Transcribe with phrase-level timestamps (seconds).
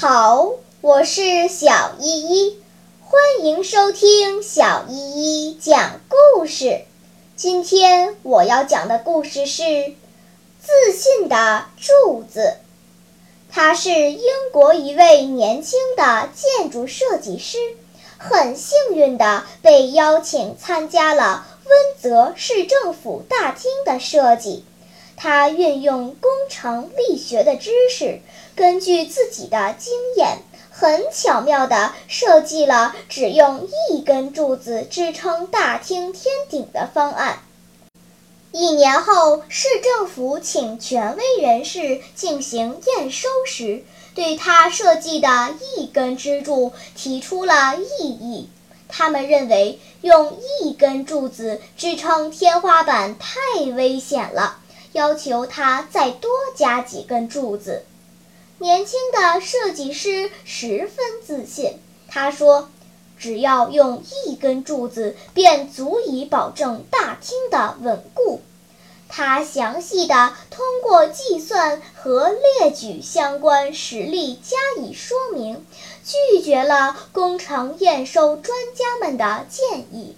[0.00, 2.58] 好，我是小依依，
[3.02, 6.86] 欢迎收听小依依讲故事。
[7.36, 9.62] 今天我要讲的故事是
[10.58, 12.40] 《自信的柱子》。
[13.52, 14.22] 他是英
[14.54, 17.58] 国一位年轻的建筑设计师，
[18.16, 24.64] 很幸运地被邀请参加了温泽市政府大厅的设计。
[25.22, 28.22] 他运用工程力学的知识，
[28.56, 30.38] 根据自己的经验。
[30.70, 37.40] 很巧妙地设计了只用一根柱子支撑大厅天顶的方案。
[38.50, 43.84] 一年后，市政府请权威人士进行验收时，
[44.14, 45.28] 对他设计的
[45.76, 48.48] 一根支柱提出了异议。
[48.88, 54.58] 他们认为用一根柱子支撑天花板太危险了，
[54.92, 57.84] 要求他再多加几根柱子。
[58.58, 62.68] 年轻的设计师十分自信，他说
[63.18, 68.40] ：“只要用一根柱子，便足以保证大厅的稳固。”
[69.12, 75.66] 他详细的通过计算和列举相关实例加以说明，
[76.04, 80.16] 拒绝了工程验收专家们的建议。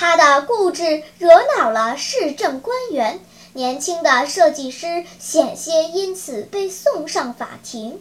[0.00, 3.18] 他的固执惹恼了市政官员。
[3.54, 8.00] 年轻的设计师险些因此被送上法庭，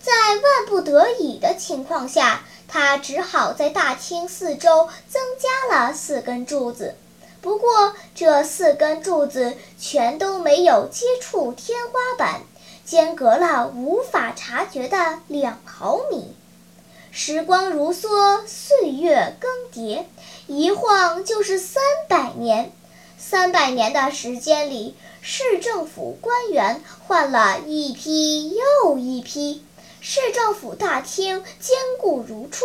[0.00, 6.94] 在万不得已的情况下，他只好在大厅四周增加了四根柱子。
[7.40, 12.42] 不过，这四根柱子全都没有接触天花板，
[12.84, 16.36] 间隔了无法察觉的两毫米。
[17.16, 20.02] 时光如梭，岁月更迭，
[20.48, 22.72] 一晃就是三百年。
[23.16, 28.50] 三百年的时间里，市政府官员换了一批
[28.82, 29.62] 又一批，
[30.00, 32.64] 市政府大厅坚固如初。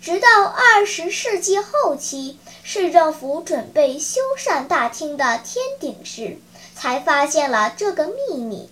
[0.00, 6.38] 直到二十世纪后期，市政府准备修缮大厅的天顶时，
[6.76, 8.70] 才发现了这个秘密。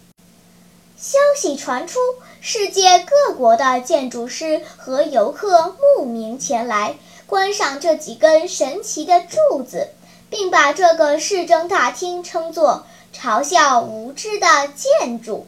[1.03, 1.99] 消息传出，
[2.41, 6.95] 世界各国的建筑师和游客慕名前来
[7.27, 9.89] 观赏这几根神奇的柱子。
[10.31, 15.47] 并把这个市政大厅称作嘲笑无知的建筑。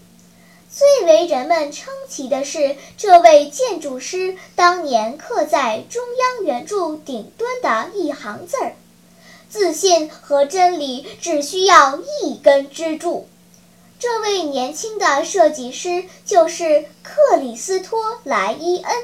[0.70, 8.74] 最为人们称奇的是，这位建筑师当年刻在中央圆柱顶端的一行字儿
[9.48, 13.26] ：“自信和真理只需要一根支柱。”
[14.06, 18.94] 这位年轻的设计师就是克里斯托莱伊恩。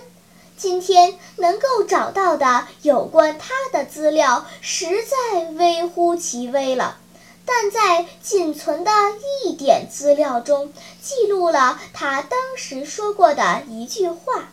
[0.58, 6.98] 今天能够找到的有关他的资料实在微乎其微了，
[7.46, 8.90] 但在仅存的
[9.42, 14.50] 一点资料中，记录了他当时说过的一句话：“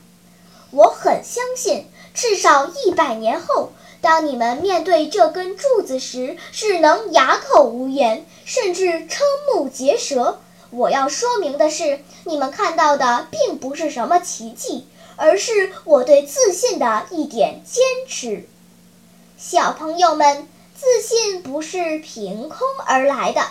[0.72, 9.20] 我很相信，至少一百年后，当你们面对这根柱子时，只能哑口无言，甚至瞠
[9.54, 10.40] 目结舌。
[10.70, 14.88] 我要说明的是，你们看到的并不是什么奇迹。”
[15.20, 18.48] 而是我对自信的一点坚持。
[19.36, 23.42] 小朋友们，自信不是凭空而来的，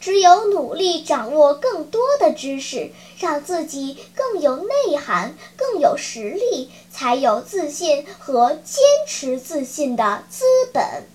[0.00, 11.08] 只有努力掌握更多的知识，让自己更有内涵、更有实力，才有自信和坚持自信的资本。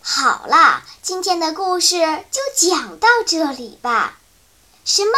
[0.00, 1.98] 好啦，今天的故事
[2.30, 4.18] 就讲到这里吧。
[4.84, 5.12] 什么？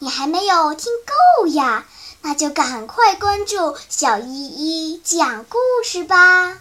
[0.00, 0.92] 你还没有听
[1.38, 1.86] 够呀？
[2.22, 6.58] 那就赶快关注小依依讲故事吧。